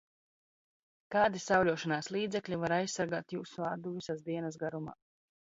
Kādi 1.15 1.41
sauļošanās 1.43 2.09
līdzekļi 2.15 2.59
var 2.65 2.75
aizsargāt 2.79 3.37
jūsu 3.39 3.67
ādu 3.75 3.95
visas 4.01 4.27
dienas 4.33 4.61
garumā? 4.67 4.99